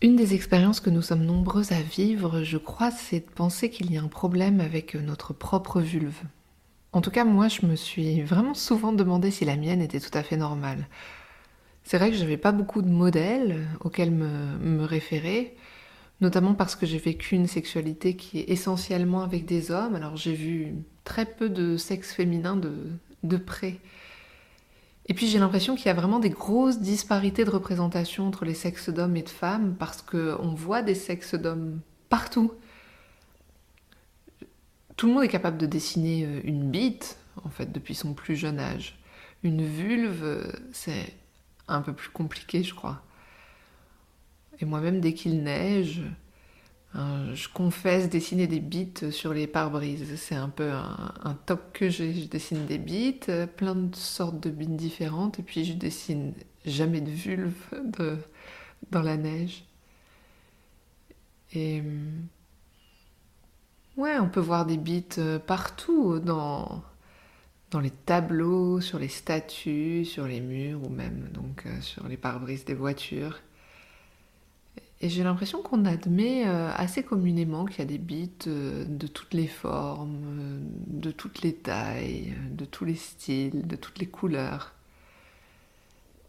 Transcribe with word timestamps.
Une 0.00 0.14
des 0.14 0.34
expériences 0.34 0.78
que 0.78 0.90
nous 0.90 1.02
sommes 1.02 1.24
nombreuses 1.24 1.72
à 1.72 1.82
vivre, 1.82 2.44
je 2.44 2.56
crois, 2.56 2.92
c'est 2.92 3.18
de 3.18 3.30
penser 3.32 3.68
qu'il 3.68 3.92
y 3.92 3.98
a 3.98 4.02
un 4.02 4.06
problème 4.06 4.60
avec 4.60 4.94
notre 4.94 5.32
propre 5.32 5.80
vulve. 5.80 6.22
En 6.92 7.00
tout 7.00 7.10
cas, 7.10 7.24
moi, 7.24 7.48
je 7.48 7.66
me 7.66 7.74
suis 7.74 8.22
vraiment 8.22 8.54
souvent 8.54 8.92
demandé 8.92 9.32
si 9.32 9.44
la 9.44 9.56
mienne 9.56 9.82
était 9.82 9.98
tout 9.98 10.16
à 10.16 10.22
fait 10.22 10.36
normale. 10.36 10.86
C'est 11.82 11.98
vrai 11.98 12.12
que 12.12 12.16
j'avais 12.16 12.36
pas 12.36 12.52
beaucoup 12.52 12.80
de 12.80 12.88
modèles 12.88 13.66
auxquels 13.80 14.12
me, 14.12 14.84
référer, 14.84 15.56
notamment 16.20 16.54
parce 16.54 16.76
que 16.76 16.86
j'ai 16.86 16.98
vécu 16.98 17.34
une 17.34 17.48
sexualité 17.48 18.14
qui 18.14 18.38
est 18.38 18.50
essentiellement 18.50 19.22
avec 19.22 19.46
des 19.46 19.72
hommes. 19.72 19.96
Alors 19.96 20.16
j'ai 20.16 20.34
vu 20.34 20.74
très 21.02 21.26
peu 21.26 21.48
de 21.48 21.76
sexe 21.76 22.12
féminin 22.12 22.54
de 23.24 23.36
près. 23.36 23.80
Et 25.08 25.14
puis 25.14 25.26
j'ai 25.26 25.38
l'impression 25.38 25.74
qu'il 25.74 25.86
y 25.86 25.90
a 25.90 25.94
vraiment 25.94 26.18
des 26.18 26.30
grosses 26.30 26.80
disparités 26.80 27.44
de 27.44 27.50
représentation 27.50 28.26
entre 28.28 28.44
les 28.44 28.54
sexes 28.54 28.90
d'hommes 28.90 29.16
et 29.16 29.22
de 29.22 29.28
femmes 29.28 29.74
parce 29.78 30.02
qu'on 30.02 30.54
voit 30.54 30.82
des 30.82 30.94
sexes 30.94 31.34
d'hommes 31.34 31.80
partout. 32.10 32.52
Tout 34.96 35.06
le 35.06 35.14
monde 35.14 35.24
est 35.24 35.28
capable 35.28 35.56
de 35.56 35.66
dessiner 35.66 36.24
euh, 36.24 36.40
une 36.44 36.70
bite, 36.70 37.18
en 37.44 37.48
fait, 37.48 37.70
depuis 37.70 37.94
son 37.94 38.14
plus 38.14 38.36
jeune 38.36 38.58
âge. 38.58 38.98
Une 39.44 39.64
vulve, 39.64 40.24
euh, 40.24 40.52
c'est 40.72 41.14
un 41.68 41.82
peu 41.82 41.92
plus 41.92 42.10
compliqué, 42.10 42.64
je 42.64 42.74
crois. 42.74 43.00
Et 44.60 44.64
moi-même, 44.64 45.00
dès 45.00 45.14
qu'il 45.14 45.42
neige, 45.44 46.02
je 46.94 47.48
confesse 47.52 48.08
dessiner 48.08 48.46
des 48.46 48.60
bites 48.60 49.10
sur 49.10 49.32
les 49.32 49.46
pare-brises. 49.46 50.16
C'est 50.16 50.34
un 50.34 50.48
peu 50.48 50.70
un, 50.70 51.34
toc 51.46 51.72
que 51.72 51.88
j'ai. 51.88 52.14
Je 52.14 52.26
dessine 52.26 52.66
des 52.66 52.78
bites, 52.78 53.28
euh, 53.28 53.46
plein 53.46 53.74
de 53.74 53.94
sortes 53.94 54.40
de 54.40 54.50
bites 54.50 54.76
différentes, 54.76 55.38
et 55.38 55.42
puis 55.42 55.64
je 55.64 55.74
dessine 55.74 56.34
jamais 56.66 57.00
de 57.00 57.10
vulve 57.10 57.58
dans 58.90 59.02
la 59.02 59.16
neige. 59.16 59.64
Et 61.52 61.80
hum, 61.80 62.28
Ouais, 63.98 64.16
on 64.20 64.28
peut 64.28 64.40
voir 64.40 64.64
des 64.64 64.76
bites 64.76 65.18
euh, 65.18 65.40
partout, 65.40 66.20
dans, 66.20 66.84
dans 67.72 67.80
les 67.80 67.90
tableaux, 67.90 68.80
sur 68.80 69.00
les 69.00 69.08
statues, 69.08 70.04
sur 70.04 70.28
les 70.28 70.40
murs 70.40 70.80
ou 70.84 70.88
même 70.88 71.28
donc 71.32 71.66
euh, 71.66 71.80
sur 71.80 72.06
les 72.06 72.16
pare-brises 72.16 72.64
des 72.64 72.74
voitures. 72.74 73.40
Et 75.00 75.08
j'ai 75.08 75.22
l'impression 75.22 75.62
qu'on 75.62 75.84
admet 75.84 76.46
euh, 76.46 76.72
assez 76.74 77.04
communément 77.04 77.64
qu'il 77.64 77.78
y 77.78 77.82
a 77.82 77.84
des 77.84 77.98
bites 77.98 78.48
de 78.48 79.06
toutes 79.06 79.32
les 79.32 79.46
formes, 79.46 80.60
de 80.88 81.12
toutes 81.12 81.42
les 81.42 81.54
tailles, 81.54 82.34
de 82.50 82.64
tous 82.64 82.84
les 82.84 82.96
styles, 82.96 83.66
de 83.66 83.76
toutes 83.76 84.00
les 84.00 84.06
couleurs. 84.06 84.74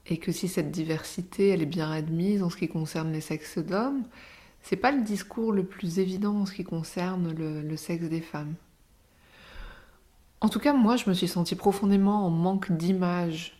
Et 0.06 0.17
que 0.17 0.31
si 0.31 0.48
cette 0.48 0.71
diversité 0.71 1.49
elle 1.49 1.64
est 1.64 1.67
bien 1.67 1.92
admise 1.92 2.44
en 2.44 2.49
ce 2.49 2.58
qui 2.58 2.67
concerne 2.67 3.11
les 3.11 3.21
sexes 3.21 3.58
d'hommes, 3.58 4.04
c'est 4.61 4.76
pas 4.76 4.92
le 4.92 5.02
discours 5.02 5.52
le 5.52 5.64
plus 5.64 5.99
évident 5.99 6.42
en 6.42 6.45
ce 6.45 6.54
qui 6.54 6.64
concerne 6.64 7.33
le, 7.33 7.77
sexe 7.77 8.05
des 8.05 8.21
femmes. 8.21 8.55
En 10.42 10.49
tout 10.49 10.60
cas, 10.60 10.73
moi, 10.73 10.95
je 10.95 11.10
me 11.10 11.14
suis 11.14 11.27
sentie 11.27 11.55
profondément 11.55 12.26
en 12.26 12.30
manque 12.30 12.71
d'images 12.71 13.58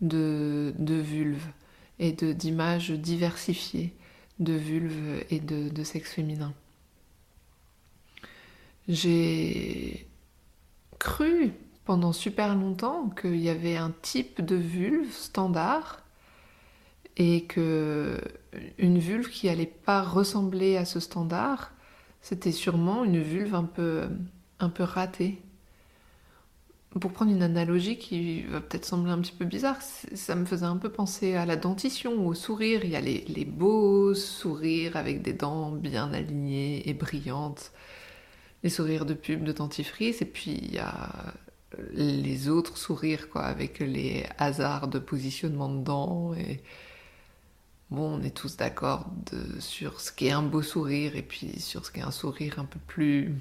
de, 0.00 0.74
de 0.78 0.94
vulve 0.94 1.46
et 1.98 2.12
d'images 2.12 2.90
diversifiées 2.90 3.94
de 4.38 4.52
vulve 4.52 5.24
et 5.30 5.40
de, 5.40 5.82
sexe 5.84 6.12
féminin. 6.12 6.52
J'ai 8.88 10.08
cru 10.98 11.52
pendant 11.84 12.12
super 12.12 12.54
longtemps 12.54 13.10
qu'il 13.10 13.36
y 13.36 13.48
avait 13.48 13.76
un 13.76 13.92
type 14.02 14.44
de 14.44 14.56
vulve 14.56 15.12
standard 15.12 16.02
et 17.16 17.44
que 17.44 18.20
une 18.78 18.98
vulve 18.98 19.28
qui 19.28 19.48
allait 19.48 19.66
pas 19.66 20.02
ressembler 20.02 20.76
à 20.76 20.84
ce 20.84 21.00
standard, 21.00 21.72
c'était 22.20 22.52
sûrement 22.52 23.04
une 23.04 23.20
vulve 23.20 23.54
un 23.54 23.64
peu, 23.64 24.08
un 24.60 24.68
peu 24.68 24.84
ratée. 24.84 25.42
Pour 27.00 27.12
prendre 27.12 27.30
une 27.30 27.42
analogie 27.42 27.98
qui 27.98 28.42
va 28.42 28.62
peut-être 28.62 28.86
sembler 28.86 29.12
un 29.12 29.20
petit 29.20 29.32
peu 29.32 29.44
bizarre, 29.44 29.76
ça 29.82 30.34
me 30.34 30.46
faisait 30.46 30.64
un 30.64 30.78
peu 30.78 30.88
penser 30.90 31.34
à 31.34 31.44
la 31.44 31.56
dentition 31.56 32.14
ou 32.14 32.28
au 32.28 32.34
sourire. 32.34 32.84
Il 32.84 32.90
y 32.90 32.96
a 32.96 33.00
les, 33.00 33.44
beaux 33.44 34.14
sourires 34.14 34.96
avec 34.96 35.20
des 35.20 35.34
dents 35.34 35.70
bien 35.70 36.12
alignées 36.14 36.88
et 36.88 36.94
brillantes, 36.94 37.72
les 38.62 38.70
sourires 38.70 39.04
de 39.04 39.14
pub, 39.14 39.44
de 39.44 39.52
dentifrice, 39.52 40.22
et 40.22 40.24
puis 40.24 40.52
il 40.52 40.74
y 40.74 40.78
a 40.78 41.34
les 41.92 42.48
autres 42.48 42.78
sourires 42.78 43.28
quoi, 43.28 43.42
avec 43.42 43.80
les 43.80 44.24
hasards 44.38 44.88
de 44.88 44.98
positionnement 44.98 45.68
de 45.68 45.82
dents 45.84 46.34
Bon, 47.90 48.18
on 48.18 48.22
est 48.22 48.36
tous 48.36 48.56
d'accord 48.58 49.06
sur 49.60 50.00
ce 50.00 50.12
qu'est 50.12 50.30
un 50.30 50.42
beau 50.42 50.60
sourire 50.60 51.16
et 51.16 51.22
puis 51.22 51.58
sur 51.58 51.86
ce 51.86 51.90
qu'est 51.90 52.02
un 52.02 52.10
sourire 52.10 52.58
un 52.58 52.66
peu 52.66 52.78
plus 52.86 53.34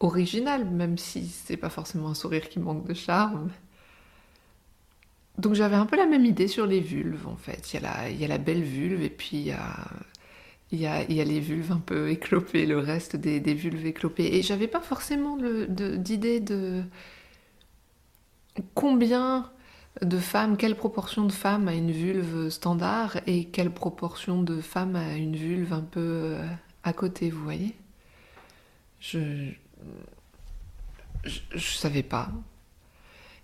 original, 0.00 0.64
même 0.64 0.98
si 0.98 1.26
c'est 1.26 1.56
pas 1.56 1.70
forcément 1.70 2.08
un 2.08 2.14
sourire 2.14 2.48
qui 2.48 2.58
manque 2.58 2.86
de 2.86 2.94
charme. 2.94 3.50
Donc 5.38 5.54
j'avais 5.54 5.76
un 5.76 5.86
peu 5.86 5.96
la 5.96 6.06
même 6.06 6.24
idée 6.24 6.48
sur 6.48 6.66
les 6.66 6.80
vulves 6.80 7.28
en 7.28 7.36
fait. 7.36 7.72
Il 7.72 7.76
y 7.76 7.78
a 7.78 7.82
la, 7.82 8.10
il 8.10 8.20
y 8.20 8.24
a 8.24 8.28
la 8.28 8.38
belle 8.38 8.62
vulve 8.62 9.02
et 9.02 9.10
puis 9.10 9.36
il 10.72 10.78
y 10.80 10.86
a, 10.86 11.04
les 11.06 11.40
vulves 11.40 11.72
un 11.72 11.80
peu 11.80 12.10
éclopées, 12.10 12.66
le 12.66 12.78
reste 12.78 13.16
des, 13.16 13.40
vulves 13.54 13.86
éclopées. 13.86 14.36
Et 14.36 14.42
j'avais 14.42 14.68
pas 14.68 14.80
forcément 14.80 15.38
d'idée 15.68 16.40
de, 16.40 16.82
de 18.56 18.62
combien 18.74 19.50
de 20.02 20.18
femmes, 20.18 20.56
quelle 20.56 20.76
proportion 20.76 21.26
de 21.26 21.32
femmes 21.32 21.68
a 21.68 21.74
une 21.74 21.90
vulve 21.90 22.48
standard 22.50 23.18
et 23.26 23.46
quelle 23.46 23.70
proportion 23.70 24.42
de 24.42 24.60
femmes 24.60 24.96
a 24.96 25.16
une 25.16 25.36
vulve 25.36 25.72
un 25.72 25.82
peu 25.82 26.00
euh, 26.00 26.46
à 26.84 26.92
côté, 26.92 27.30
vous 27.30 27.42
voyez? 27.42 27.74
Je, 29.00 29.52
je, 31.24 31.58
savais 31.58 32.02
pas. 32.02 32.30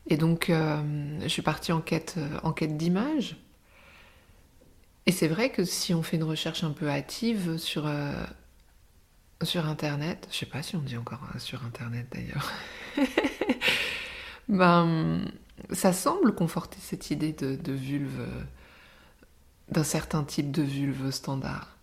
Et 0.09 0.17
donc, 0.17 0.51
euh, 0.51 1.21
je 1.21 1.29
suis 1.29 1.43
partie 1.43 1.73
en 1.73 1.81
quête, 1.81 2.15
euh, 2.19 2.39
en 2.43 2.53
quête 2.53 2.77
d'images. 2.77 3.37
Et 5.07 5.13
c'est 5.13 5.29
vrai 5.29 5.51
que 5.51 5.65
si 5.65 5.95
on 5.95 6.03
fait 6.03 6.17
une 6.17 6.25
recherche 6.25 6.65
un 6.65 6.73
peu 6.73 6.89
hâtive 6.89 7.59
sur, 7.59 7.89
sur 9.43 9.67
Internet, 9.67 10.27
je 10.33 10.39
sais 10.39 10.47
pas 10.47 10.63
si 10.63 10.75
on 10.75 10.81
dit 10.81 10.97
encore 10.97 11.21
sur 11.39 11.65
Internet 11.65 12.09
d'ailleurs, 12.11 12.51
ben 14.49 15.23
ça 15.73 15.93
semble 15.93 16.35
conforter 16.35 16.79
cette 16.81 17.11
idée 17.11 17.33
de, 17.33 17.73
vulve, 17.73 18.21
euh, 18.21 18.43
d'un 19.71 19.85
certain 19.85 20.25
type 20.25 20.51
de 20.51 20.63
vulve 20.63 21.11
standard. 21.11 21.77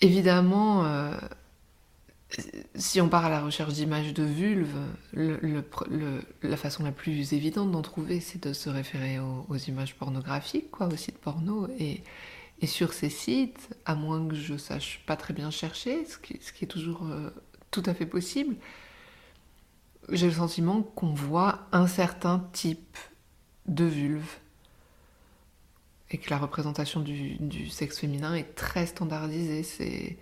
Évidemment, 0.00 0.84
euh, 0.84 1.16
si 2.74 3.00
on 3.00 3.08
part 3.08 3.24
à 3.24 3.28
la 3.28 3.40
recherche 3.40 3.74
d'images 3.74 4.14
de 4.14 4.22
vulve, 4.22 4.76
la 5.12 6.56
façon 6.56 6.84
la 6.84 6.92
plus 6.92 7.32
évidente 7.32 7.70
d'en 7.70 7.82
trouver, 7.82 8.20
c'est 8.20 8.42
de 8.42 8.52
se 8.52 8.68
référer 8.68 9.18
aux, 9.18 9.56
images 9.56 9.94
pornographiques, 9.96 10.70
quoi, 10.70 10.86
aux 10.86 10.96
sites 10.96 11.18
porno. 11.18 11.68
Et, 11.78 12.02
sur 12.66 12.92
ces 12.92 13.08
sites, 13.08 13.74
à 13.86 13.94
moins 13.94 14.28
que 14.28 14.34
je 14.34 14.58
sache 14.58 15.00
pas 15.06 15.16
très 15.16 15.32
bien 15.32 15.50
chercher, 15.50 16.04
ce 16.04 16.18
qui, 16.18 16.34
est 16.34 16.66
toujours 16.66 17.06
euh, 17.06 17.30
tout 17.70 17.82
à 17.86 17.94
fait 17.94 18.04
possible, 18.04 18.56
j'ai 20.10 20.26
le 20.26 20.34
sentiment 20.34 20.82
qu'on 20.82 21.14
voit 21.14 21.66
un 21.72 21.86
certain 21.86 22.46
type 22.52 22.98
de 23.66 23.84
vulve 23.84 24.28
et 26.10 26.18
que 26.18 26.28
la 26.30 26.38
représentation 26.38 27.00
du, 27.00 27.70
sexe 27.70 27.98
féminin 27.98 28.34
est 28.34 28.54
très 28.54 28.86
standardisée. 28.86 30.18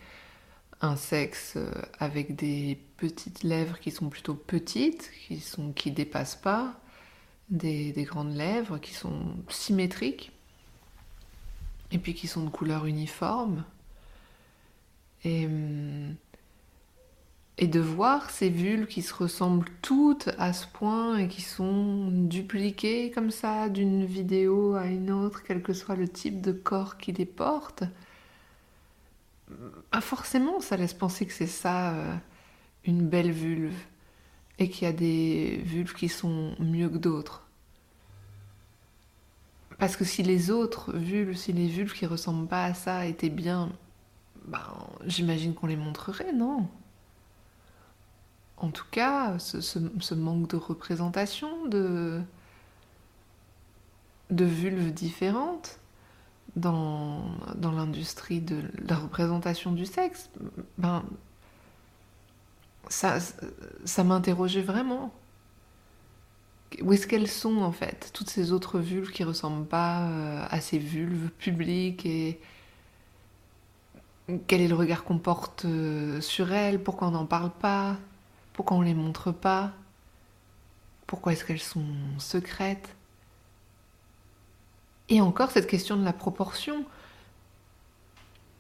Un 0.81 0.97
sexe 0.97 1.55
euh, 1.57 1.71
avec 1.99 2.37
des 2.37 2.79
petites 2.97 3.43
lèvres 3.43 3.79
qui 3.81 3.91
sont 3.91 4.09
plutôt 4.09 4.35
petites, 4.35 5.11
qui 5.27 5.41
sont 5.41 5.75
dépassent 5.87 6.37
pas, 6.37 6.81
des, 7.51 7.93
grandes 8.05 8.35
lèvres 8.35 8.79
qui 8.79 8.95
sont 8.95 9.37
symétriques 9.49 10.33
et 11.91 11.99
puis 11.99 12.15
qui 12.15 12.27
sont 12.27 12.45
de 12.45 12.51
couleur 12.51 12.87
uniforme. 12.87 13.65
Et 15.25 15.47
hum, 15.47 16.15
et 17.59 17.67
de 17.67 17.81
voir 17.81 18.31
ces 18.31 18.49
vulves 18.49 18.87
qui 18.87 19.03
se 19.03 19.13
ressemblent 19.13 19.69
toutes 19.83 20.31
à 20.39 20.53
ce 20.53 20.67
point 20.67 21.19
et 21.19 21.29
qui 21.29 21.43
sont 21.43 22.09
dupliquées 22.11 23.11
comme 23.11 23.33
ça 23.33 23.69
d'une 23.69 24.05
vidéo 24.05 24.75
à 24.75 24.87
une 24.87 25.11
autre, 25.11 25.43
quel 25.43 25.61
que 25.61 25.73
soit 25.73 25.97
le 25.97 26.09
type 26.09 26.41
de 26.41 26.53
corps 26.53 26.99
qui 26.99 27.13
les 27.13 27.27
porte, 27.27 27.83
bah 29.93 30.01
forcément 30.01 30.61
ça 30.61 30.77
laisse 30.77 30.95
penser 30.95 31.27
que 31.27 31.33
c'est 31.33 31.47
ça 31.47 31.95
euh, 31.95 32.15
une 32.85 33.09
belle 33.09 33.33
vulve 33.33 33.77
et 34.59 34.69
qu'il 34.69 34.85
y 34.85 34.91
a 34.91 34.93
des 34.93 35.63
vulves 35.65 35.95
qui 35.95 36.09
sont 36.09 36.55
mieux 36.59 36.89
que 36.89 36.99
d'autres. 36.99 37.47
Parce 39.79 39.97
que 39.97 40.05
si 40.05 40.25
les 40.25 40.51
autres 40.51 40.93
vulves, 40.93 41.37
si 41.37 41.53
les 41.53 41.69
vulves 41.69 41.93
qui 41.93 42.07
ressemblent 42.07 42.49
pas 42.49 42.65
à 42.65 42.75
ça 42.75 43.07
étaient 43.07 43.29
bien, 43.31 43.71
ben, 44.47 44.67
j'imagine 45.07 45.55
qu'on 45.55 45.69
les 45.69 45.77
montrerait, 45.77 46.33
non? 46.33 46.69
En 48.57 48.71
tout 48.71 48.87
cas, 48.91 49.39
ce, 49.39 50.15
manque 50.15 50.49
de 50.49 50.57
représentation 50.57 51.67
de 51.67 52.25
vulves 54.31 54.93
différentes 54.93 55.79
dans, 56.59 57.25
dans 57.57 57.73
l'industrie 57.73 58.41
de 58.41 58.63
la 58.87 58.97
représentation 58.97 59.73
du 59.73 59.87
sexe, 59.87 60.31
ben, 60.77 61.05
ça, 62.89 63.19
ça 63.85 64.05
m'interrogeait 64.05 64.63
vraiment. 64.63 65.13
Où 66.83 66.93
est-ce 66.93 67.07
qu'elles 67.07 67.29
sont 67.29 67.59
en 67.59 67.73
fait, 67.73 68.11
toutes 68.13 68.29
ces 68.29 68.53
autres 68.53 68.79
vulves 68.79 69.11
qui 69.11 69.25
ressemblent 69.25 69.67
pas 69.67 70.03
euh, 70.03 70.47
à 70.51 70.61
ces 70.61 70.79
vulves 70.79 71.31
publiques 71.39 72.05
et 72.05 72.41
quel 74.47 74.61
est 74.61 74.69
le 74.69 74.75
regard 74.75 75.05
qu'on 75.05 75.19
porte 75.19 75.65
euh, 75.65 76.21
sur 76.21 76.53
elles, 76.53 76.83
pourquoi 76.83 77.09
on 77.09 77.13
n'en 77.13 77.25
parle 77.25 77.51
pas, 77.51 77.97
pourquoi 78.53 78.77
on 78.77 78.83
les 78.83 78.95
montre 78.95 79.33
pas, 79.33 79.73
pourquoi 81.07 81.33
est-ce 81.33 81.45
qu'elles 81.45 81.59
sont 81.59 81.87
secrètes? 82.19 82.95
Et 85.09 85.21
encore 85.21 85.51
cette 85.51 85.67
question 85.67 85.97
de 85.97 86.05
la 86.05 86.13
proportion 86.13 86.85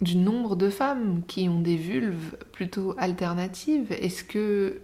du 0.00 0.16
nombre 0.16 0.56
de 0.56 0.70
femmes 0.70 1.22
qui 1.26 1.48
ont 1.48 1.60
des 1.60 1.76
vulves 1.76 2.36
plutôt 2.52 2.94
alternatives. 2.98 3.90
Est-ce 3.92 4.24
que 4.24 4.80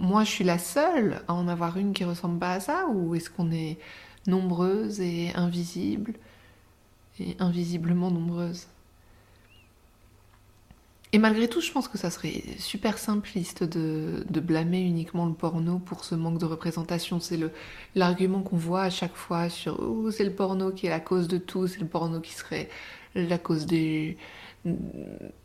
moi 0.00 0.24
je 0.24 0.30
suis 0.30 0.44
la 0.44 0.58
seule 0.58 1.22
à 1.28 1.34
en 1.34 1.48
avoir 1.48 1.76
une 1.76 1.92
qui 1.92 2.04
ressemble 2.04 2.38
pas 2.38 2.52
à 2.52 2.60
ça 2.60 2.86
ou 2.88 3.14
est-ce 3.14 3.30
qu'on 3.30 3.50
est 3.50 3.78
nombreuses 4.26 5.00
et 5.00 5.32
invisibles 5.34 6.14
et 7.18 7.36
invisiblement 7.40 8.10
nombreuses? 8.10 8.66
Et 11.12 11.18
malgré 11.18 11.48
tout, 11.48 11.60
je 11.62 11.72
pense 11.72 11.88
que 11.88 11.96
ça 11.96 12.10
serait 12.10 12.42
super 12.58 12.98
simpliste 12.98 13.64
de, 13.64 14.24
blâmer 14.40 14.80
uniquement 14.80 15.26
le 15.26 15.32
porno 15.32 15.78
pour 15.78 16.04
ce 16.04 16.14
manque 16.14 16.38
de 16.38 16.44
représentation. 16.44 17.18
C'est 17.18 17.38
l'argument 17.94 18.42
qu'on 18.42 18.58
voit 18.58 18.82
à 18.82 18.90
chaque 18.90 19.16
fois 19.16 19.48
sur 19.48 19.80
oh, 19.80 20.10
c'est 20.10 20.24
le 20.24 20.32
porno 20.32 20.70
qui 20.70 20.86
est 20.86 20.90
la 20.90 21.00
cause 21.00 21.26
de 21.26 21.38
tout, 21.38 21.66
c'est 21.66 21.80
le 21.80 21.86
porno 21.86 22.20
qui 22.20 22.32
serait 22.34 22.68
la 23.14 23.38
cause 23.38 23.64
des, 23.64 24.18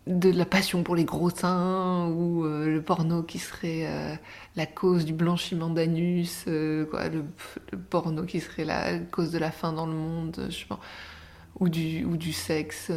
de 0.07 0.29
la 0.31 0.45
passion 0.45 0.83
pour 0.83 0.95
les 0.95 1.05
gros 1.05 1.29
seins 1.29 2.07
ou 2.09 2.45
euh, 2.45 2.67
le 2.67 2.81
porno 2.81 3.23
qui 3.23 3.39
serait 3.39 3.87
euh, 3.87 4.15
la 4.55 4.65
cause 4.65 5.05
du 5.05 5.13
blanchiment 5.13 5.69
d'anus, 5.69 6.43
euh, 6.47 6.85
le, 7.71 7.77
porno 7.77 8.23
qui 8.23 8.41
serait 8.41 8.65
la 8.65 8.99
cause 8.99 9.31
de 9.31 9.37
la 9.37 9.51
faim 9.51 9.73
dans 9.73 9.85
le 9.85 9.93
monde, 9.93 10.47
je 10.49 10.65
pense, 10.65 10.79
ou 11.59 11.69
du, 11.69 12.03
ou 12.05 12.17
du 12.17 12.33
sexe. 12.33 12.91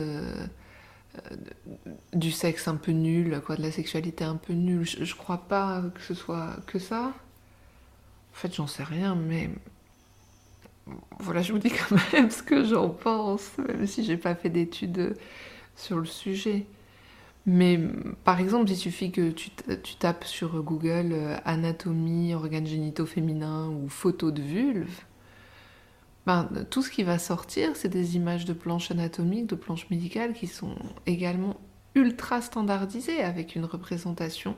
Du 2.13 2.31
sexe 2.31 2.69
un 2.69 2.77
peu 2.77 2.93
nul, 2.93 3.41
quoi, 3.45 3.57
de 3.57 3.63
la 3.63 3.71
sexualité 3.71 4.25
un 4.25 4.37
peu 4.37 4.53
nulle. 4.53 4.85
Je, 4.85 5.15
crois 5.15 5.39
pas 5.49 5.83
que 5.95 6.01
ce 6.01 6.15
soit 6.15 6.57
que 6.67 6.79
ça. 6.79 7.13
En 8.33 8.35
fait, 8.35 8.55
j'en 8.55 8.67
sais 8.67 8.85
rien, 8.85 9.15
mais 9.15 9.51
voilà, 11.19 11.43
je 11.43 11.53
vous 11.53 11.59
dis 11.59 11.71
quand 11.71 11.97
même 12.13 12.31
ce 12.31 12.43
que 12.43 12.65
j'en 12.65 12.91
pense, 12.91 13.57
même 13.59 13.87
si 13.87 14.05
j'ai 14.05 14.17
pas 14.17 14.35
fait 14.35 14.51
d'études 14.51 15.17
sur 15.77 15.99
le 15.99 16.07
sujet. 16.07 16.67
Mais 17.47 17.79
par 18.25 18.41
exemple, 18.41 18.71
il 18.71 18.77
suffit 18.77 19.13
que 19.13 19.31
tu, 19.31 19.51
tapes 19.99 20.25
sur 20.25 20.63
Google 20.65 21.13
euh, 21.13 21.37
anatomie, 21.45 22.35
organes 22.35 22.67
génitaux 22.67 23.07
féminins 23.07 23.69
ou 23.69 23.89
photos 23.89 24.33
de 24.33 24.43
vulve. 24.43 25.05
Ben, 26.27 26.49
tout 26.71 26.83
ce 26.83 26.91
qui 26.91 27.05
va 27.05 27.19
sortir, 27.19 27.77
c'est 27.77 27.89
des 27.89 28.17
images 28.17 28.45
de 28.45 28.53
planches 28.53 28.91
anatomiques, 28.91 29.47
de 29.47 29.55
planches 29.55 29.89
médicales 29.91 30.33
qui 30.33 30.49
sont 30.49 30.75
également 31.07 31.57
ultra 31.95 32.43
standardisées 32.43 33.23
avec 33.23 33.55
une 33.55 33.65
représentation, 33.65 34.57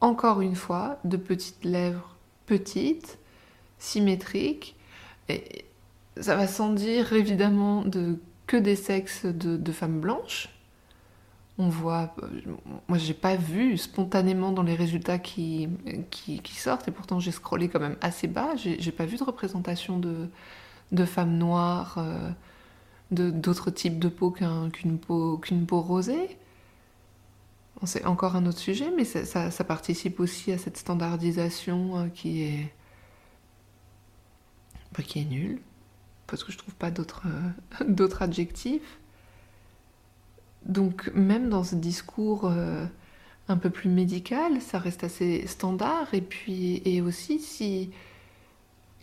encore 0.00 0.40
une 0.40 0.54
fois, 0.54 0.98
de 1.04 1.16
petites 1.16 1.64
lèvres 1.64 2.16
petites, 2.48 3.18
symétriques, 3.78 4.74
et 5.28 5.66
ça 6.18 6.34
va 6.34 6.46
sans 6.46 6.72
dire 6.72 7.12
évidemment 7.12 7.84
de, 7.84 8.18
que 8.46 8.56
des 8.56 8.74
sexes 8.74 9.26
de, 9.26 9.72
femmes 9.72 10.00
blanches. 10.00 10.48
On 11.58 11.68
voit, 11.68 12.14
moi 12.88 12.98
j'ai 12.98 13.14
pas 13.14 13.36
vu 13.36 13.76
spontanément 13.76 14.52
dans 14.52 14.62
les 14.62 14.74
résultats 14.74 15.18
qui, 15.18 15.68
qui, 16.10 16.54
sortent, 16.54 16.88
et 16.88 16.92
pourtant 16.92 17.20
j'ai 17.20 17.32
scrollé 17.32 17.68
quand 17.68 17.80
même 17.80 17.96
assez 18.00 18.26
bas, 18.26 18.54
j'ai 18.56 18.92
pas 18.92 19.04
vu 19.04 19.18
de 19.18 19.24
représentation 19.24 19.98
de, 19.98 20.28
de 20.92 21.04
femmes 21.04 21.36
noires, 21.36 21.96
euh, 21.98 22.30
d'autres 23.10 23.70
types 23.70 23.98
de 23.98 24.08
peau 24.08 24.30
qu'une 24.30 24.98
peau, 24.98 25.40
peau 25.66 25.80
rosée. 25.80 26.36
C'est 27.84 28.04
encore 28.04 28.34
un 28.34 28.46
autre 28.46 28.58
sujet, 28.58 28.90
mais 28.96 29.04
ça, 29.04 29.64
participe 29.64 30.18
aussi 30.18 30.52
à 30.52 30.58
cette 30.58 30.76
standardisation 30.76 31.98
euh, 31.98 32.08
qui 32.08 32.42
est 32.42 32.72
qui 35.02 35.20
est 35.20 35.24
nul, 35.24 35.60
parce 36.26 36.44
que 36.44 36.52
je 36.52 36.58
trouve 36.58 36.74
pas 36.74 36.90
d'autres 36.90 37.22
euh, 37.80 38.08
adjectifs. 38.20 38.98
Donc 40.66 41.10
même 41.14 41.48
dans 41.48 41.64
ce 41.64 41.76
discours 41.76 42.46
euh, 42.46 42.84
un 43.48 43.56
peu 43.56 43.70
plus 43.70 43.88
médical, 43.88 44.60
ça 44.60 44.78
reste 44.78 45.04
assez 45.04 45.46
standard. 45.46 46.12
Et 46.14 46.20
puis 46.20 46.82
et 46.84 47.00
aussi 47.00 47.38
si 47.38 47.90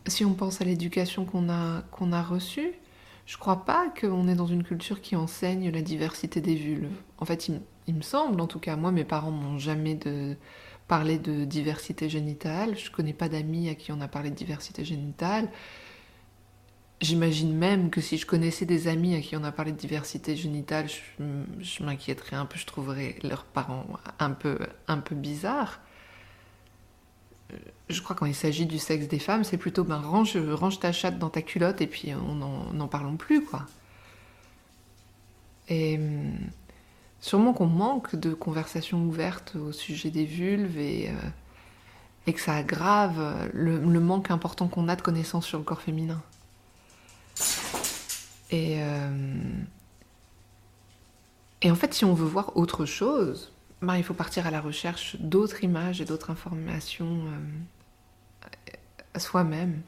si 0.07 0.25
on 0.25 0.33
pense 0.33 0.61
à 0.61 0.65
l'éducation 0.65 1.25
qu'on 1.25 1.49
a 1.49 1.83
a 2.11 2.23
reçue, 2.23 2.73
je 3.25 3.37
crois 3.37 3.65
pas 3.65 3.89
qu'on 3.89 4.27
est 4.27 4.35
dans 4.35 4.45
une 4.45 4.63
culture 4.63 5.01
qui 5.01 5.15
enseigne 5.15 5.71
la 5.71 5.81
diversité 5.81 6.41
des 6.41 6.55
vulves. 6.55 6.91
En 7.17 7.25
fait, 7.25 7.49
il, 7.87 7.95
me 7.95 8.01
semble, 8.01 8.39
en 8.39 8.47
tout 8.47 8.59
cas, 8.59 8.75
moi, 8.75 8.91
mes 8.91 9.03
parents 9.03 9.31
m'ont 9.31 9.57
jamais 9.57 9.97
parlé 10.87 11.17
de 11.17 11.43
diversité 11.45 12.07
génitale. 12.07 12.77
Je 12.77 12.91
connais 12.91 13.13
pas 13.13 13.29
d'amis 13.29 13.69
à 13.69 13.75
qui 13.75 13.91
on 13.91 14.01
a 14.01 14.07
parlé 14.07 14.29
de 14.29 14.35
diversité 14.35 14.85
génitale. 14.85 15.49
J'imagine 17.01 17.53
même 17.53 17.89
que 17.89 17.99
si 17.99 18.17
je 18.17 18.25
connaissais 18.25 18.65
des 18.65 18.87
amis 18.87 19.15
à 19.15 19.21
qui 19.21 19.35
on 19.35 19.43
a 19.43 19.51
parlé 19.51 19.71
de 19.71 19.77
diversité 19.77 20.35
génitale, 20.35 20.87
je, 21.59 21.83
m'inquiéterais 21.83 22.35
un 22.35 22.45
peu, 22.45 22.57
je 22.57 22.65
trouverais 22.65 23.15
leurs 23.23 23.43
parents 23.43 23.85
un 24.19 24.31
peu, 24.31 24.59
un 24.87 24.99
peu 24.99 25.15
bizarres. 25.15 25.81
Euh, 27.53 27.57
je 27.89 28.01
crois 28.01 28.15
quand 28.15 28.25
il 28.25 28.35
s'agit 28.35 28.65
du 28.65 28.79
sexe 28.79 29.07
des 29.07 29.19
femmes, 29.19 29.43
c'est 29.43 29.57
plutôt 29.57 29.83
ben 29.83 29.99
range, 29.99 30.37
range 30.37 30.79
ta 30.79 30.91
chatte 30.91 31.19
dans 31.19 31.29
ta 31.29 31.41
culotte 31.41 31.81
et 31.81 31.87
puis 31.87 32.13
on 32.13 32.35
n'en 32.73 32.87
parlons 32.87 33.15
plus 33.15 33.43
quoi. 33.43 33.65
Et 35.67 35.97
hum, 35.97 36.33
sûrement 37.19 37.53
qu'on 37.53 37.67
manque 37.67 38.15
de 38.15 38.33
conversations 38.33 39.03
ouvertes 39.05 39.55
au 39.55 39.71
sujet 39.71 40.09
des 40.11 40.25
vulves 40.25 40.77
et, 40.77 41.09
euh, 41.09 42.31
que 42.31 42.39
ça 42.39 42.55
aggrave 42.55 43.49
le 43.53 43.99
manque 43.99 44.31
important 44.31 44.67
qu'on 44.67 44.87
a 44.87 44.95
de 44.95 45.01
connaissances 45.01 45.45
sur 45.45 45.59
le 45.59 45.63
corps 45.63 45.81
féminin. 45.81 46.21
Et, 48.51 48.77
euh, 48.79 49.09
et 51.61 51.71
en 51.71 51.75
fait, 51.75 51.93
si 51.93 52.05
on 52.05 52.13
veut 52.13 52.27
voir 52.27 52.55
autre 52.55 52.85
chose, 52.85 53.51
ben, 53.85 53.97
il 53.97 54.03
faut 54.03 54.13
partir 54.13 54.47
à 54.47 54.51
la 54.51 54.61
recherche 54.61 55.15
d'autres 55.19 55.63
images 55.63 56.01
et 56.01 56.05
d'autres 56.05 56.31
informations 56.31 57.19
euh, 57.27 59.19
soi-même. 59.19 59.81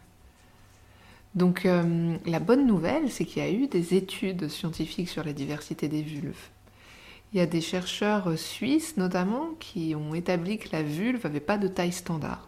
Donc 1.36 1.66
euh, 1.66 2.18
la 2.26 2.40
bonne 2.40 2.66
nouvelle, 2.66 3.12
c'est 3.12 3.26
qu'il 3.26 3.44
y 3.44 3.46
a 3.46 3.52
eu 3.52 3.68
des 3.68 3.94
études 3.94 4.48
scientifiques 4.48 5.10
sur 5.10 5.24
la 5.24 5.34
diversité 5.34 5.88
des 5.88 6.02
vulves. 6.02 6.50
Il 7.34 7.40
y 7.40 7.42
a 7.42 7.46
des 7.46 7.62
chercheurs 7.62 8.38
suisses 8.38 8.98
notamment 8.98 9.50
qui 9.60 9.94
ont 9.96 10.16
établi 10.16 10.58
que 10.58 10.70
la 10.72 10.82
vulve 10.82 11.24
n'avait 11.24 11.40
pas 11.40 11.58
de 11.58 11.68
taille 11.68 11.92
standard. 11.92 12.48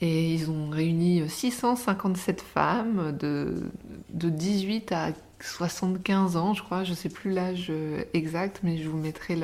Et 0.00 0.32
ils 0.32 0.50
ont 0.50 0.70
réuni 0.70 1.28
657 1.28 2.40
femmes 2.40 3.16
de, 3.18 3.62
de 4.10 4.28
18 4.28 4.92
à 4.92 5.12
75 5.40 6.36
ans, 6.36 6.54
je 6.54 6.62
crois, 6.62 6.84
je 6.84 6.90
ne 6.90 6.96
sais 6.96 7.08
plus 7.08 7.32
l'âge 7.32 7.66
euh, 7.70 8.04
exact, 8.14 8.60
mais 8.62 8.78
je 8.78 8.88
vous 8.88 8.98
mettrai 8.98 9.36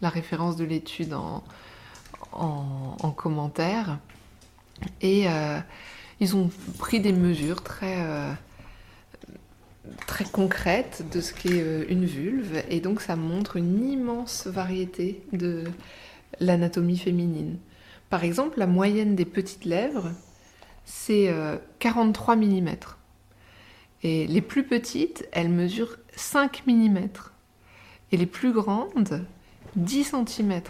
la, 0.00 0.08
référence 0.08 0.56
de 0.56 0.64
l'étude 0.64 1.14
en, 1.14 1.42
en, 2.32 3.10
commentaire. 3.10 3.98
Et 5.00 5.28
euh, 5.28 5.58
ils 6.20 6.36
ont 6.36 6.50
pris 6.78 7.00
des 7.00 7.12
mesures 7.12 7.62
très, 7.62 8.00
euh, 8.00 8.32
très 10.06 10.24
concrètes 10.24 11.04
de 11.12 11.20
ce 11.20 11.32
qu'est 11.32 11.86
une 11.88 12.04
vulve, 12.04 12.62
et 12.68 12.80
donc 12.80 13.00
ça 13.00 13.16
montre 13.16 13.56
une 13.56 13.90
immense 13.90 14.46
variété 14.46 15.22
de, 15.32 15.64
l'anatomie 16.40 16.98
féminine. 16.98 17.58
Par 18.10 18.24
exemple, 18.24 18.58
la 18.58 18.66
moyenne 18.66 19.14
des 19.14 19.24
petites 19.24 19.64
lèvres, 19.64 20.12
c'est 20.84 21.32
43 21.78 22.36
mm. 22.36 22.68
Et 24.02 24.26
les 24.26 24.40
plus 24.40 24.64
petites, 24.64 25.28
elles 25.32 25.50
mesurent 25.50 25.96
5 26.16 26.62
mm. 26.66 27.08
Et 28.12 28.16
les 28.16 28.26
plus 28.26 28.52
grandes, 28.52 29.26
10 29.78 30.14
cm. 30.26 30.60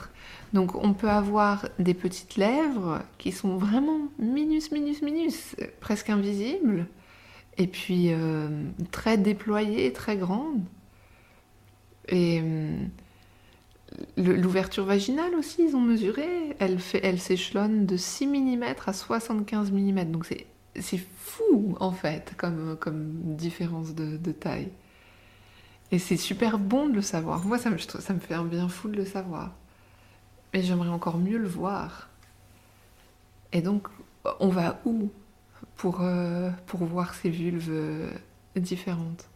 Donc 0.53 0.75
on 0.75 0.95
peut 0.95 1.11
avoir 1.11 1.69
des 1.79 1.95
petites 1.95 2.37
lèvres 2.37 3.03
qui 3.19 3.33
sont 3.33 3.57
vraiment 3.57 4.09
minus, 4.19 4.73
minus, 4.73 5.03
minus, 5.03 5.57
presque 5.81 6.11
invisibles, 6.11 6.87
et 7.59 7.67
puis 7.67 8.13
euh, 8.13 8.49
très 8.91 9.19
déployées, 9.19 9.93
très 9.93 10.17
grandes. 10.17 10.63
Et 12.09 12.41
euh, 12.43 12.77
l'ouverture 14.17 14.85
vaginale 14.85 15.35
aussi, 15.35 15.65
ils 15.69 15.77
ont 15.77 15.81
mesuré, 15.81 16.57
elle, 16.59 16.79
elle 17.03 17.21
s'échelonne 17.21 17.85
de 17.85 17.97
6 17.97 18.27
mm 18.27 18.65
à 18.87 18.93
75 18.93 19.73
mm. 19.73 20.05
Donc 20.11 20.27
c'est 20.75 21.01
fou 21.17 21.77
en 21.81 21.93
fait 21.93 22.35
comme, 22.37 22.79
différence 23.37 23.95
de 23.95 24.33
taille. 24.33 24.71
Et 25.91 25.99
c'est 25.99 26.17
super 26.17 26.59
bon 26.59 26.89
de 26.89 26.95
le 26.95 27.03
savoir. 27.03 27.45
Moi, 27.45 27.59
ça 27.59 27.71
me, 27.71 27.79
fait 27.79 28.35
un 28.35 28.45
bien 28.45 28.69
fou 28.69 28.89
de 28.89 28.97
le 28.97 29.05
savoir. 29.05 29.53
Mais 30.53 30.63
j'aimerais 30.63 30.89
encore 30.89 31.19
mieux 31.19 31.39
le 31.39 31.49
voir. 31.49 32.09
Et 33.53 33.63
donc, 33.63 33.89
on 34.41 34.49
va 34.49 34.81
où 34.85 35.11
pour, 35.77 36.01
euh, 36.03 36.51
voir 36.73 37.15
ces 37.15 37.31
vulves 37.31 37.71
euh, 37.71 38.11
différentes? 38.57 39.29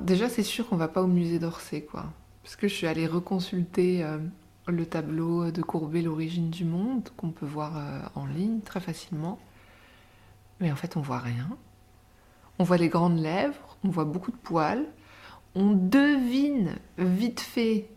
Déjà, 0.00 0.30
c'est 0.30 0.42
sûr 0.42 0.66
qu'on 0.66 0.76
va 0.76 0.88
pas 0.88 1.02
au 1.02 1.06
musée 1.06 1.38
d'Orsay, 1.38 1.82
quoi. 1.82 2.06
Parce 2.42 2.56
que 2.56 2.68
je 2.68 2.74
suis 2.74 2.86
allée 2.86 3.06
reconsulter 3.06 4.02
euh, 4.02 4.18
le 4.66 4.86
tableau 4.86 5.50
de 5.50 5.60
Courbet, 5.60 6.00
L'origine 6.00 6.48
du 6.48 6.64
monde, 6.64 7.10
qu'on 7.18 7.30
peut 7.30 7.44
voir 7.44 8.10
en 8.14 8.24
ligne 8.24 8.60
très 8.60 8.80
facilement. 8.80 9.38
Mais 10.60 10.72
en 10.72 10.76
fait, 10.76 10.96
on 10.96 11.02
voit 11.02 11.18
rien. 11.18 11.50
On 12.58 12.64
voit 12.64 12.78
les 12.78 12.88
grandes 12.88 13.18
lèvres, 13.18 13.73
on 13.84 13.88
voit 13.88 14.04
beaucoup 14.04 14.30
de 14.30 14.36
poils. 14.36 14.84
On 15.54 15.72
devine 15.72 16.76
vite 16.98 17.40
fait 17.40 17.88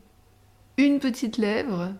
une 0.77 1.00
petite 1.00 1.38
lèvre, 1.38 1.94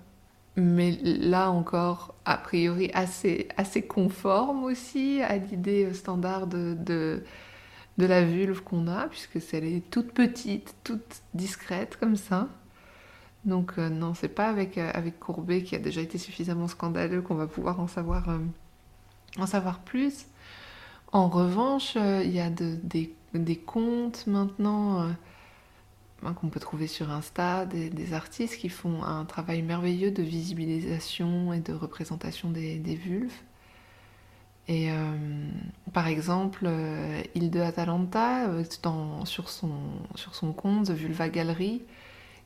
mais 0.56 0.92
là 1.04 1.50
encore, 1.50 2.14
a 2.26 2.38
priori, 2.38 2.92
assez, 2.94 3.48
assez 3.58 3.82
conforme 3.82 4.64
aussi 4.64 5.22
à 5.24 5.38
l'idée 5.38 5.94
standard 5.94 6.46
de, 6.48 6.76
de, 6.80 7.24
la 7.98 8.24
vulve 8.24 8.62
qu'on 8.62 8.88
a, 8.88 9.08
puisque 9.08 9.40
elle 9.54 9.66
est 9.66 9.90
toute 9.90 10.12
petite, 10.12 10.76
toute 10.84 11.22
discrète 11.34 11.98
comme 11.98 12.16
ça. 12.16 12.50
Donc 13.46 13.74
euh, 13.78 13.90
non, 13.90 14.14
c'est 14.14 14.28
pas 14.28 14.50
avec, 14.50 14.78
euh, 14.78 14.92
avec 14.94 15.20
Courbet 15.20 15.64
qui 15.64 15.76
a 15.76 15.80
déjà 15.80 16.02
été 16.02 16.18
suffisamment 16.18 16.68
scandaleux 16.68 17.22
qu'on 17.22 17.36
va 17.36 17.48
pouvoir 17.48 17.80
en 17.80 17.88
savoir, 17.88 18.30
euh, 18.30 18.40
en 19.40 19.48
savoir 19.48 19.80
plus. 19.80 20.26
En 21.14 21.30
revanche, 21.30 21.96
il 21.96 22.32
y 22.32 22.42
a 22.42 22.50
des, 22.50 23.14
des, 23.38 23.58
contes 23.58 24.28
maintenant 24.28 25.10
Hein, 26.24 26.34
qu'on 26.34 26.48
peut 26.48 26.60
trouver 26.60 26.88
sur 26.88 27.12
Insta, 27.12 27.68
des, 27.68 28.14
artistes 28.14 28.58
qui 28.58 28.70
font 28.70 29.04
un 29.04 29.24
travail 29.26 29.62
merveilleux 29.62 30.10
de 30.10 30.24
visibilisation 30.24 31.54
et 31.54 31.60
de 31.60 31.74
représentation 31.74 32.50
des, 32.50 32.80
vulves. 32.96 33.32
Et 34.68 34.92
euh, 34.92 35.16
par 35.94 36.08
exemple, 36.08 36.64
euh, 36.66 37.22
Hilde 37.36 37.58
Atalanta, 37.58 38.48
euh, 38.48 38.64
sur, 39.26 39.48
son, 39.50 40.54
compte 40.54 40.88
The 40.88 40.92
Vulva 40.92 41.30
Gallery, 41.30 41.84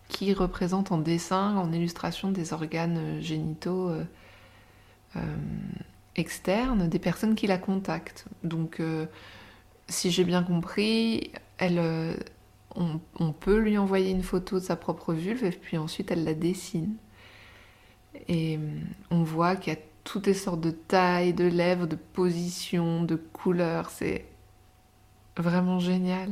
qui 0.10 0.33
représente 0.33 0.91
en 0.91 0.98
dessin, 0.98 1.55
en 1.55 1.71
illustration 1.71 2.29
des 2.31 2.51
organes 2.51 3.21
génitaux 3.21 3.89
externes 6.17 6.89
des 6.89 7.00
personnes 7.00 7.36
qui 7.36 7.48
la 7.48 7.57
contactent. 7.57 8.25
Si 9.91 10.12
j'ai 10.12 10.24
bien 10.24 10.43
compris, 10.43 11.31
elle 11.57 11.79
on, 12.75 13.31
peut 13.33 13.57
lui 13.57 13.77
envoyer 13.77 14.12
une 14.12 14.24
photo 14.24 14.60
de 14.60 14.63
sa 14.63 14.75
propre 14.75 15.13
vulve 15.13 15.43
et 15.43 15.51
puis 15.51 15.77
ensuite 15.77 16.12
elle 16.12 16.24
la 16.24 16.33
dessine. 16.33 16.95
Et 18.27 18.57
euh, 18.57 18.79
on 19.10 19.24
voit 19.24 19.55
qu'il 19.55 19.74
y 19.74 19.75
a 19.75 19.79
toutes 20.03 20.33
sortes 20.33 20.62
de 20.62 20.71
tailles, 20.71 21.33
de 21.33 21.45
lèvres, 21.45 21.88
de 21.88 21.95
positions, 21.95 23.03
de 23.03 23.15
couleurs. 23.15 23.89
C'est 23.89 24.25
vraiment 25.38 25.79
génial. 25.79 26.31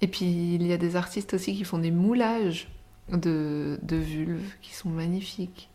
Et 0.00 0.08
puis 0.08 0.24
il 0.54 0.66
y 0.66 0.72
a 0.72 0.78
des 0.78 0.96
artistes 0.96 1.34
aussi 1.34 1.54
qui 1.56 1.64
font 1.64 1.78
des 1.78 1.90
moulages 1.90 2.68
de, 3.08 3.78
vulves 3.90 4.54
qui 4.60 4.74
sont 4.74 4.88
magnifiques. 4.88 5.68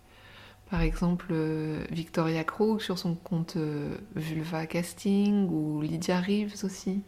Par 0.69 0.81
exemple, 0.81 1.27
euh, 1.31 1.85
Victoria 1.91 2.43
Krug 2.43 2.81
sur 2.81 2.99
son 2.99 3.15
compte 3.15 3.55
euh, 3.55 3.95
Vulva 4.15 4.67
Casting 4.67 5.47
ou 5.49 5.81
Lydia 5.81 6.19
Reeves 6.19 6.65
aussi. 6.65 7.01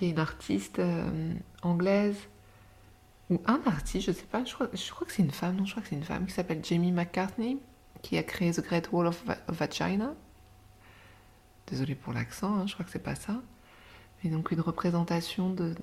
Il 0.00 0.06
y 0.06 0.10
a 0.10 0.12
une 0.12 0.18
artiste 0.18 0.78
euh, 0.78 1.34
anglaise, 1.62 2.16
ou 3.28 3.40
un 3.46 3.60
artiste, 3.66 4.06
je 4.06 4.12
sais 4.12 4.24
pas, 4.24 4.44
je 4.44 4.54
crois, 4.54 4.66
que 4.66 5.12
c'est 5.12 5.22
une 5.22 5.30
femme, 5.30 5.56
non, 5.56 5.64
je 5.64 5.72
crois 5.72 5.82
que 5.82 5.88
c'est 5.88 5.96
une 5.96 6.04
femme, 6.04 6.26
qui 6.26 6.32
s'appelle 6.32 6.64
Jamie 6.64 6.92
McCartney, 6.92 7.58
qui 8.02 8.16
a 8.16 8.22
créé 8.22 8.50
The 8.52 8.60
Great 8.60 8.92
Wall 8.92 9.08
of, 9.08 9.22
Vagina. 9.48 10.14
Désolée 11.66 11.94
pour 11.94 12.12
l'accent, 12.12 12.54
hein, 12.54 12.66
je 12.66 12.74
crois 12.74 12.84
que 12.84 12.90
c'est 12.90 12.98
pas 12.98 13.14
ça. 13.14 13.42
Mais 14.22 14.30
donc 14.30 14.50
une 14.52 14.60
représentation 14.60 15.50
de, 15.50 15.74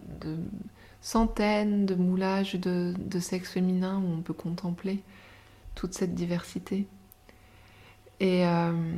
centaines 1.02 1.86
de 1.86 1.96
moulages 1.96 2.56
de, 2.56 2.94
de, 2.98 3.20
sexe 3.20 3.52
féminin 3.52 4.00
où 4.00 4.14
on 4.14 4.22
peut 4.22 4.34
contempler 4.34 5.04
toute 5.76 5.94
cette 5.94 6.16
diversité. 6.16 6.88
Et, 8.20 8.46
euh, 8.46 8.98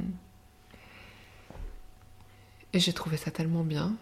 et 2.74 2.80
j'ai 2.80 2.94
trouvé 2.94 3.18
ça 3.18 3.32
tellement 3.32 3.64
bien. 3.64 3.96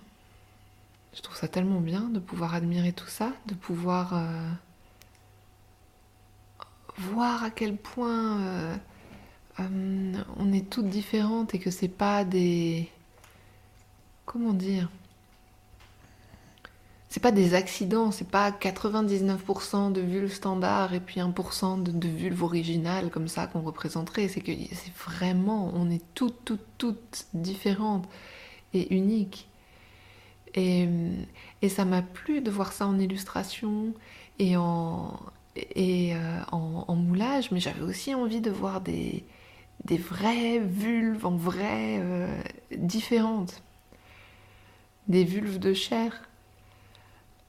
Je 1.16 1.22
trouve 1.22 1.36
ça 1.36 1.48
tellement 1.48 1.80
bien 1.80 2.02
de 2.10 2.20
pouvoir 2.20 2.56
admirer 2.56 2.92
tout 2.92 3.08
ça, 3.08 3.32
de 3.46 3.54
pouvoir 3.54 4.14
euh, 4.16 4.52
voir 6.98 7.44
à 7.44 7.52
quel 7.52 7.78
point 7.78 8.42
euh, 8.42 8.76
on 9.60 10.52
est 10.52 10.70
toutes 10.70 10.90
différentes 10.90 11.54
et 11.54 11.60
que 11.60 11.70
c'est 11.72 11.88
pas 11.88 12.26
des. 12.26 12.90
Comment 14.26 14.54
dire 14.54 14.90
c'est 17.14 17.20
pas 17.20 17.32
des 17.32 17.54
accidents, 17.54 18.10
c'est 18.10 18.28
pas 18.28 18.50
99% 18.50 19.92
de 19.92 20.02
vulves 20.02 20.34
standard 20.34 20.96
et 20.96 21.00
puis 21.00 21.20
1% 21.20 21.84
de, 21.84 21.92
de 21.92 22.08
vulves 22.08 22.42
originales 22.42 23.12
comme 23.12 23.28
ça 23.28 23.46
qu'on 23.46 23.62
représenterait. 23.62 24.28
C'est 24.28 24.42
que 24.42 24.52
c'est 24.72 24.92
vraiment, 24.96 25.70
on 25.76 25.92
est 25.92 26.02
toutes, 26.16 26.44
toutes, 26.44 26.66
toutes 26.80 27.28
différentes 27.36 28.10
et 28.74 28.92
uniques. 28.96 29.48
Et, 30.56 30.90
ça 31.70 31.86
m'a 31.86 32.02
plu 32.02 32.42
de 32.42 32.50
voir 32.50 32.74
ça 32.74 32.88
en 32.88 32.98
illustration 32.98 33.94
et 34.40 34.58
en, 34.58 35.14
euh, 35.78 36.96
moulage, 36.96 37.52
mais 37.52 37.60
j'avais 37.60 37.84
aussi 37.84 38.16
envie 38.16 38.42
de 38.42 38.50
voir 38.50 38.82
des, 38.82 39.24
vraies 39.86 40.58
vulves 40.58 41.28
en 41.28 41.36
vraies 41.36 42.00
euh, 42.02 42.42
différentes. 42.76 43.62
Des 45.08 45.26
vulves 45.26 45.60
de 45.60 45.76
chair. 45.76 46.28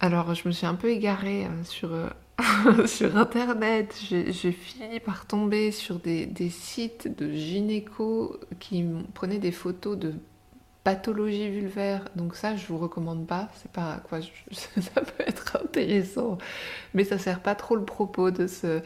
Alors 0.00 0.34
je 0.34 0.46
me 0.46 0.52
suis 0.52 0.66
un 0.66 0.74
peu 0.74 0.90
égarée 0.90 1.46
euh, 1.46 1.64
sur, 1.64 1.90
sur 2.86 3.16
internet. 3.16 3.96
J'ai 4.08 4.52
fini 4.52 5.00
par 5.00 5.26
tomber 5.26 5.70
sur 5.70 5.98
des, 5.98 6.28
sites 6.50 7.16
de 7.16 7.32
gynéco 7.32 8.38
qui 8.60 8.84
prenaient 9.14 9.38
des 9.38 9.52
photos 9.52 9.96
de 9.96 10.14
pathologie 10.82 11.48
vulvaire. 11.48 12.08
Donc 12.16 12.36
ça, 12.36 12.56
je 12.56 12.66
vous 12.66 12.78
recommande 12.78 13.26
pas. 13.26 13.48
C'est 13.54 13.70
pas 13.70 14.02
quoi. 14.08 14.20
ça 14.52 15.00
peut 15.00 15.24
être 15.26 15.58
intéressant, 15.62 16.38
mais 16.92 17.04
ça 17.04 17.18
sert 17.18 17.40
pas 17.40 17.54
trop 17.54 17.76
le 17.76 17.84
propos 17.84 18.30
de 18.30 18.46
ce 18.46 18.82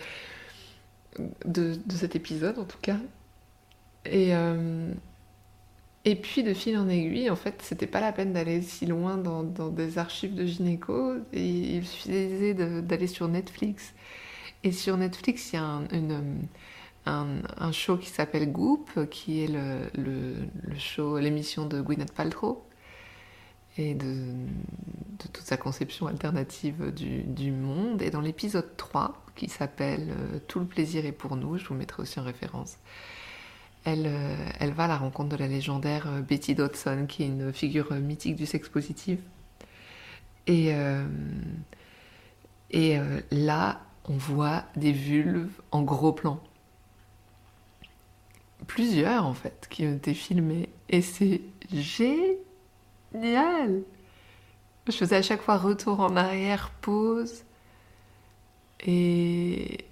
de, 1.45 1.79
cet 1.91 2.15
épisode 2.17 2.59
en 2.59 2.65
tout 2.65 2.79
cas. 2.81 2.99
Et 4.05 4.35
euh, 4.35 4.93
et 6.09 6.17
puis 6.17 6.43
de 6.43 6.55
fil 6.55 6.75
en 6.79 6.89
aiguille, 6.89 7.29
en 7.29 7.37
fait, 7.37 7.61
c'était 7.61 7.87
pas 7.87 8.01
la 8.01 8.13
peine 8.13 8.33
d'aller 8.33 8.63
si 8.63 8.87
loin 8.87 9.19
dans, 9.19 9.43
des 9.43 9.99
archives 9.99 10.35
de 10.35 10.47
gynéco. 10.47 11.17
Il 11.35 11.87
suffisait 11.87 12.55
d'aller 12.55 13.07
sur 13.07 13.29
Netflix. 13.29 13.93
Et 14.65 14.73
sur 14.73 14.97
Netflix, 14.97 15.53
il 15.53 15.57
y 15.57 15.59
a 15.59 15.83
un, 17.05 17.73
show 17.73 17.99
qui 17.99 18.09
s'appelle 18.09 18.51
Goop, 18.51 19.07
qui 19.11 19.45
est 19.45 19.49
le, 19.49 20.35
show, 20.79 21.19
l'émission 21.19 21.67
de 21.67 21.83
Gwyneth 21.83 22.13
Paltrow 22.13 22.65
et 23.77 23.95
de, 23.95 24.33
toute 25.19 25.45
sa 25.45 25.59
conception 25.59 26.07
alternative 26.07 26.91
du, 26.91 27.51
monde. 27.53 28.01
Et 28.01 28.09
dans 28.09 28.23
l'épisode 28.23 28.79
3, 28.79 29.27
qui 29.37 29.51
s'appelle 29.51 30.09
euh, 30.11 30.39
Tout 30.49 30.59
le 30.59 30.67
plaisir 30.67 31.05
est 31.05 31.13
pour 31.13 31.37
nous, 31.37 31.59
je 31.59 31.67
vous 31.67 31.75
mettrai 31.75 32.01
aussi 32.01 32.19
en 32.19 32.25
référence, 32.25 32.79
elle, 33.85 34.07
euh, 34.07 34.37
elle 34.61 34.73
va 34.73 34.85
à 34.85 34.89
la 34.89 34.97
rencontre 34.97 35.31
de 35.31 35.37
la 35.37 35.49
légendaire 35.49 36.07
euh, 36.09 36.21
Betty 36.21 36.55
Dodson, 36.55 37.07
qui 37.09 37.23
est 37.23 37.27
une 37.27 37.53
figure 37.53 37.93
mythique 37.95 38.37
du 38.37 38.47
sexe 38.47 38.69
positif. 38.69 39.19
Et, 40.47 40.73
et 42.71 42.99
là, 43.31 43.83
on 44.09 44.15
voit 44.15 44.65
des 44.77 44.93
vulves 44.93 45.53
en 45.73 45.83
gros 45.83 46.13
plan. 46.13 46.41
Plusieurs 48.67 49.27
en 49.27 49.35
fait 49.35 49.67
qui 49.71 49.87
ont 49.87 49.95
été 49.95 50.15
filmées 50.15 50.71
et 50.89 51.03
c'est 51.03 51.43
génial. 51.71 52.39
Je 54.87 54.93
faisais 54.93 55.17
à 55.17 55.23
chaque 55.23 55.43
fois 55.43 55.59
retour 55.59 56.01
en 56.01 56.17
arrière, 56.17 56.71
pause 56.81 57.45
et, 58.81 59.85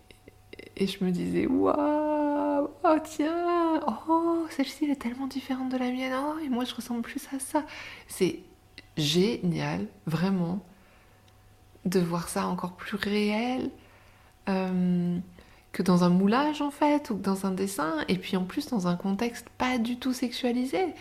et 0.77 0.87
je 0.87 1.05
me 1.05 1.11
disais 1.11 1.47
waouh, 1.47 2.16
oh 2.89 2.99
tiens, 3.03 3.81
oh 4.09 4.47
celle-ci 4.51 4.85
elle 4.85 4.91
est 4.93 4.97
tellement 4.97 5.27
différente 5.27 5.71
de 5.71 5.77
la 5.77 5.91
mienne, 5.91 6.13
oh 6.15 6.39
et 6.45 6.49
moi 6.49 6.65
je 6.65 6.75
ressemble 6.75 7.03
plus 7.03 7.27
à 7.35 7.39
ça. 7.39 7.65
C'est 8.09 8.41
génial, 8.97 9.87
vraiment, 10.07 10.65
de 11.85 12.01
voir 12.01 12.29
ça 12.29 12.47
encore 12.47 12.73
plus 12.73 12.97
réel 12.97 13.71
euh, 14.49 15.19
que 15.73 15.83
dans 15.83 16.05
un 16.05 16.09
moulage 16.09 16.63
en 16.63 16.71
fait, 16.71 17.11
ou 17.11 17.15
dans 17.15 17.47
un 17.47 17.53
dessin, 17.53 18.05
et 18.09 18.17
puis 18.17 18.37
en 18.37 18.45
plus 18.45 18.69
dans 18.69 18.89
un 18.89 18.97
contexte 18.97 19.49
pas 19.51 19.79
du 19.79 19.99
tout 19.99 20.13
sexualisé. 20.13 20.95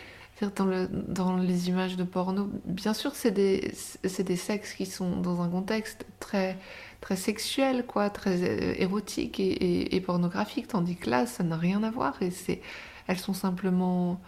Dans 0.57 1.37
les 1.37 1.69
images 1.69 1.95
de 1.95 2.03
porno, 2.03 2.49
bien 2.65 2.93
sûr, 2.93 3.15
c'est 3.15 3.31
des, 3.31 3.71
des 4.03 4.35
sexes 4.35 4.73
qui 4.73 4.85
sont 4.85 5.21
dans 5.21 5.41
un 5.41 5.47
contexte 5.47 6.05
très, 6.19 6.57
très 7.05 7.17
sexuel, 7.17 7.85
quoi, 7.85 8.09
très 8.09 8.41
euh, 8.41 8.73
érotique 8.79 9.39
et, 9.39 10.01
pornographique, 10.01 10.67
tandis 10.69 10.95
que 10.95 11.07
là, 11.07 11.27
ça 11.27 11.43
n'a 11.43 11.55
rien 11.55 11.83
à 11.83 11.91
voir. 11.91 12.19
Et 12.23 12.31
c'est, 12.31 12.61
elles 13.05 13.19
sont 13.19 13.35
simplement 13.35 14.19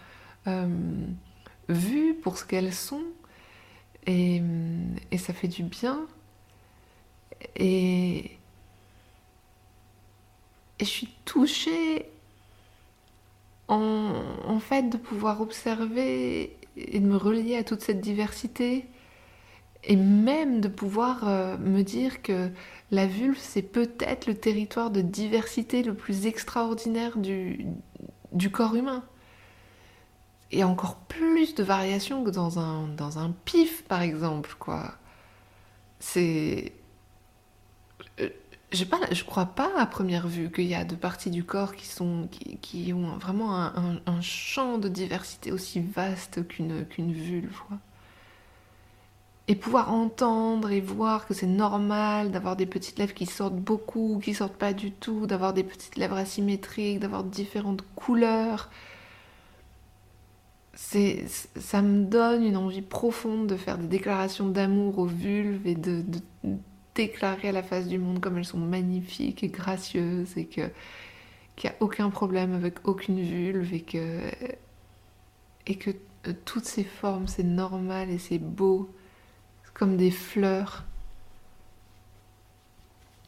euh, 0.46 0.68
vues 1.70 2.14
pour 2.14 2.38
ce 2.38 2.46
qu'elles 2.46 2.76
sont, 2.76 3.02
et, 4.06 4.44
et, 5.10 5.18
ça 5.18 5.34
fait 5.34 5.48
du 5.48 5.64
bien. 5.64 6.06
Et, 7.56 8.38
je 10.80 10.86
suis 10.86 11.10
touchée 11.26 12.06
en, 13.70 14.60
fait 14.60 14.84
de 14.84 14.98
pouvoir 14.98 15.42
observer 15.42 16.56
et 16.76 17.00
de 17.00 17.08
me 17.08 17.18
relier 17.18 17.56
à 17.56 17.64
toute 17.64 17.82
cette 17.82 18.02
diversité 18.02 18.86
et 19.88 19.96
même 19.96 20.62
de 20.62 20.68
pouvoir 20.68 21.28
euh, 21.28 21.58
me 21.58 21.82
dire 21.82 22.22
que 22.22 22.52
la 22.92 23.08
vulve 23.08 23.40
c'est 23.40 23.62
peut-être 23.62 24.28
le 24.28 24.36
territoire 24.36 24.92
de 24.92 25.02
diversité 25.02 25.82
le 25.82 25.96
plus 25.96 26.28
extraordinaire 26.28 27.18
du, 27.18 27.66
du 28.34 28.52
corps 28.52 28.76
humain. 28.76 29.04
Et 30.52 30.64
encore 30.64 30.96
plus 30.96 31.56
de 31.56 31.64
variations 31.64 32.24
que 32.24 32.30
dans 32.30 32.60
un, 32.60 32.88
dans 32.88 33.20
un 33.20 33.34
pif 33.46 33.84
par 33.86 34.02
exemple 34.02 34.56
quoi. 34.60 34.94
C'est 36.00 36.74
je 38.72 38.84
pas, 38.84 39.00
je 39.12 39.24
crois 39.24 39.46
pas 39.46 39.72
à 39.78 39.86
première 39.86 40.28
vue 40.28 40.52
qu'il 40.52 40.66
y 40.66 40.76
a 40.76 40.84
deux 40.84 40.98
parties 40.98 41.32
du 41.32 41.44
corps 41.44 41.76
qui, 41.76 41.86
sont, 41.86 42.28
qui, 42.62 42.92
ont 42.94 43.18
vraiment 43.18 43.56
un, 43.56 44.22
champ 44.22 44.78
de 44.78 44.90
diversité 44.90 45.52
aussi 45.52 45.80
vaste 45.80 46.46
qu'une 46.48 46.86
qu'une 46.86 47.14
vulve. 47.14 47.62
Et 49.50 49.56
pouvoir 49.56 49.94
entendre 49.94 50.72
et 50.72 50.82
voir 50.82 51.26
que 51.26 51.34
c'est 51.34 51.48
normal 51.48 52.32
d'avoir 52.32 52.58
des 52.58 52.66
petites 52.66 53.00
lèvres 53.00 53.14
qui 53.14 53.26
sortent 53.26 53.56
beaucoup, 53.56 54.20
qui 54.22 54.34
sortent 54.34 54.58
pas 54.58 54.74
du 54.74 54.92
tout, 54.92 55.26
d'avoir 55.26 55.54
des 55.54 55.64
petites 55.64 55.96
lèvres 55.96 56.18
asymétriques, 56.18 57.00
d'avoir 57.00 57.24
différentes 57.24 57.84
couleurs. 57.96 58.70
C'est, 60.74 61.26
ça 61.28 61.82
me 61.82 62.06
donne 62.06 62.44
une 62.44 62.58
envie 62.58 62.82
profonde 62.82 63.48
de 63.48 63.56
faire 63.56 63.78
des 63.78 63.88
déclarations 63.88 64.48
d'amour 64.48 65.00
aux 65.00 65.06
vulves 65.06 65.66
et 65.66 65.76
de 65.76 66.04
déclarer 66.98 67.50
à 67.50 67.52
la 67.52 67.64
face 67.64 67.88
du 67.88 68.00
monde 68.00 68.20
comme 68.20 68.38
elles 68.38 68.46
sont 68.46 68.58
magnifiques 68.58 69.44
et 69.44 69.50
gracieuses 69.50 70.36
et 70.38 70.46
que 70.46 70.70
qu'il 71.56 71.70
n'y 71.70 71.76
a 71.76 71.78
aucun 71.80 72.10
problème 72.10 72.54
avec 72.54 72.88
aucune 72.88 73.20
vulve 73.22 73.74
et 73.74 73.82
que 73.82 74.22
et 75.66 75.76
que 75.76 75.92
euh, 76.28 76.34
toutes 76.46 76.66
ces 76.66 76.84
formes 76.84 77.28
c'est 77.28 77.44
normal 77.44 78.10
et 78.10 78.18
c'est 78.20 78.40
beau 78.40 78.90
comme 79.78 79.96
des 79.96 80.10
fleurs 80.10 80.84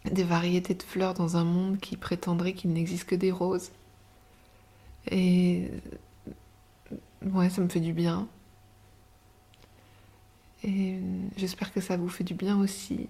des 0.05 0.23
variétés 0.23 0.73
de 0.73 0.81
fleurs 0.81 1.13
dans 1.13 1.38
un 1.38 1.43
monde 1.43 1.77
qui 1.77 1.95
prétendrait 1.95 2.53
qu'il 2.53 2.73
n'existe 2.73 3.05
que 3.05 3.15
des 3.15 3.31
roses 3.31 3.71
et 5.12 5.69
ouais 7.21 7.51
ça 7.51 7.62
me 7.62 7.69
fait 7.69 7.79
du 7.79 7.93
bien 7.93 8.27
et 10.63 10.99
j'espère 11.38 11.71
que 11.71 11.81
ça 11.81 11.97
vous 11.97 12.09
fait 12.09 12.23
du 12.23 12.33
bien 12.33 12.59
aussi 12.59 13.07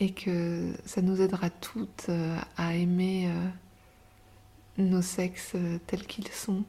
et 0.00 0.12
que 0.12 0.72
ça 0.86 1.02
nous 1.02 1.20
aidera 1.20 1.50
toutes 1.50 2.06
euh, 2.08 2.38
à 2.56 2.74
aimer 2.74 3.28
euh, 3.28 3.48
nos 4.78 5.02
sexes 5.02 5.52
euh, 5.54 5.78
tels 5.86 6.06
qu'ils 6.06 6.28
sont. 6.28 6.64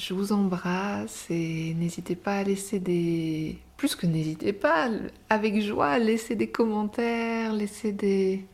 Je 0.00 0.14
vous 0.14 0.32
embrasse 0.32 1.26
et 1.28 1.74
n'hésitez 1.74 2.16
pas 2.16 2.38
à 2.38 2.42
laisser 2.42 2.80
des... 2.80 3.58
Plus 3.76 3.94
que 3.94 4.06
n'hésitez 4.06 4.54
pas, 4.54 4.88
avec 5.28 5.60
joie, 5.60 5.98
laissez 5.98 6.36
des 6.36 6.48
commentaires, 6.48 7.52
laissez 7.52 7.92
des... 7.92 8.46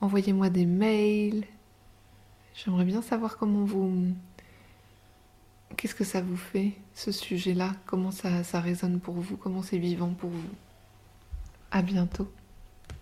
Envoyez-moi 0.00 0.50
des 0.50 0.66
mails. 0.66 1.44
J'aimerais 2.56 2.84
bien 2.84 3.02
savoir 3.02 3.36
comment 3.36 3.64
vous... 3.64 4.08
Qu'est-ce 5.76 5.94
que 5.94 6.02
ça 6.02 6.20
vous 6.20 6.36
fait, 6.36 6.72
ce 6.92 7.12
sujet-là? 7.12 7.76
Comment 7.86 8.10
ça, 8.10 8.42
ça 8.42 8.58
résonne 8.58 8.98
pour 8.98 9.14
vous? 9.14 9.36
Comment 9.36 9.62
c'est 9.62 9.78
vivant 9.78 10.12
pour 10.12 10.30
vous? 10.30 10.50
À 11.70 11.82
bientôt. 11.82 12.26